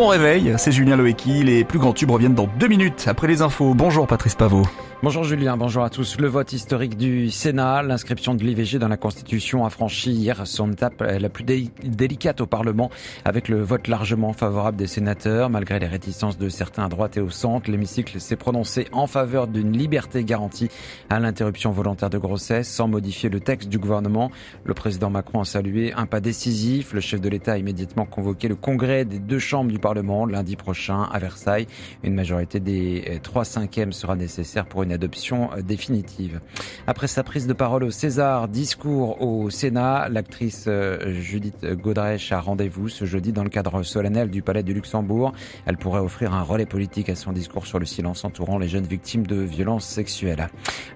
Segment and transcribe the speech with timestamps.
[0.00, 1.44] Bon réveil, c'est Julien Loeki.
[1.44, 3.74] Les plus grands tubes reviennent dans deux minutes après les infos.
[3.74, 4.66] Bonjour Patrice Pavot.
[5.02, 6.18] Bonjour Julien, bonjour à tous.
[6.18, 10.70] Le vote historique du Sénat, l'inscription de l'IVG dans la Constitution a franchi hier son
[10.72, 12.90] étape la plus délicate au Parlement
[13.24, 15.48] avec le vote largement favorable des sénateurs.
[15.48, 19.46] Malgré les réticences de certains à droite et au centre, l'hémicycle s'est prononcé en faveur
[19.46, 20.68] d'une liberté garantie
[21.08, 24.30] à l'interruption volontaire de grossesse sans modifier le texte du gouvernement.
[24.64, 26.92] Le président Macron a salué un pas décisif.
[26.92, 30.56] Le chef de l'État a immédiatement convoqué le congrès des deux chambres du Parlement lundi
[30.56, 31.68] prochain à Versailles.
[32.02, 36.40] Une majorité des trois cinquièmes sera nécessaire pour une adoption euh, définitive.
[36.86, 42.40] Après sa prise de parole au César, discours au Sénat, l'actrice euh, Judith Godrèche a
[42.40, 45.32] rendez-vous ce jeudi dans le cadre solennel du Palais du Luxembourg.
[45.66, 48.86] Elle pourrait offrir un relais politique à son discours sur le silence entourant les jeunes
[48.86, 50.48] victimes de violences sexuelles.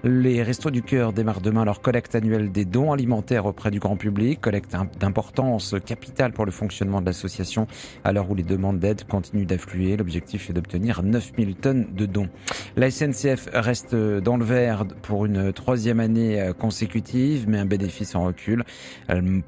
[0.03, 3.97] Les Restos du Cœur démarrent demain leur collecte annuelle des dons alimentaires auprès du grand
[3.97, 7.67] public, collecte d'importance capitale pour le fonctionnement de l'association
[8.03, 9.97] à l'heure où les demandes d'aide continuent d'affluer.
[9.97, 12.29] L'objectif est d'obtenir 9000 tonnes de dons.
[12.75, 18.15] La SNCF reste dans le vert pour une troisième année euh, consécutive, mais un bénéfice
[18.15, 18.63] en recul.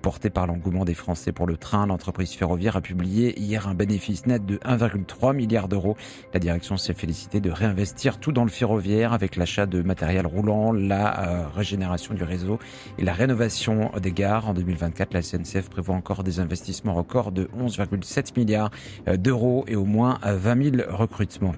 [0.02, 4.26] Porté par l'engouement des Français pour le train, l'entreprise ferroviaire a publié hier un bénéfice
[4.26, 5.98] net de 1,3 milliard d'euros.
[6.34, 10.72] La direction s'est félicitée de réinvestir tout dans le ferroviaire avec l'achat de matériel roulant,
[10.72, 12.60] la euh, régénération du réseau
[12.98, 14.48] et la rénovation des gares.
[14.50, 18.72] En 2024, la SNCF prévoit encore des investissements records de 11,7 milliards
[19.08, 21.54] euh, d'euros et au moins 20 000 recrutements.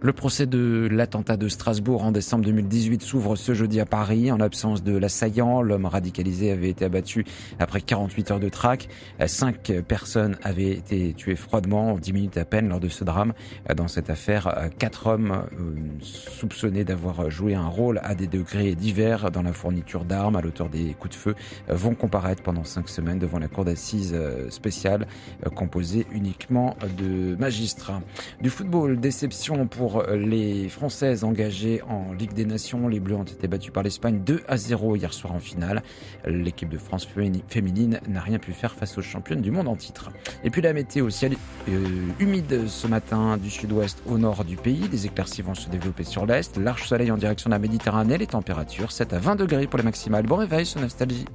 [0.00, 4.32] Le procès de l'attentat de Strasbourg en décembre 2018 s'ouvre ce jeudi à Paris.
[4.32, 7.24] En l'absence de l'assaillant, l'homme radicalisé avait été abattu
[7.60, 8.88] après 48 heures de traque.
[9.26, 13.34] Cinq personnes avaient été tuées froidement en 10 minutes à peine lors de ce drame.
[13.76, 19.30] Dans cette affaire, quatre hommes euh, soupçonnés d'avoir joué un rôle à des degrés divers
[19.30, 21.34] dans la fourniture d'armes à l'auteur des coups de feu
[21.68, 25.06] vont comparaître pendant cinq semaines devant la cour d'assises euh, spéciale
[25.46, 28.02] euh, composée uniquement de magistrats.
[28.40, 32.88] Du football, déception pour les Françaises engagées en Ligue des Nations.
[32.88, 35.82] Les Bleus ont été battus par l'Espagne 2 à 0 hier soir en finale.
[36.26, 37.08] L'équipe de France
[37.48, 40.10] féminine n'a rien pu faire face aux championnes du monde en titre.
[40.44, 41.36] Et puis la météo ciel
[41.68, 41.86] euh,
[42.18, 44.88] humide ce matin du sud-ouest au nord du pays.
[44.88, 46.56] Des éclaircies vont se développer sur l'est.
[46.56, 48.18] Large soleil en direction de la Méditerranée.
[48.18, 50.26] Les températures 7 à 20 degrés pour les maximales.
[50.26, 51.26] Bon réveil sur Nostalgie.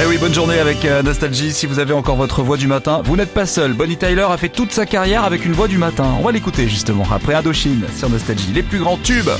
[0.00, 1.52] Eh oui, bonne journée avec euh, Nostalgie.
[1.52, 3.72] Si vous avez encore votre voix du matin, vous n'êtes pas seul.
[3.72, 6.14] Bonnie Tyler a fait toute sa carrière avec une voix du matin.
[6.18, 8.52] On va l'écouter justement après Indochine sur Nostalgie.
[8.52, 9.30] Les plus grands tubes.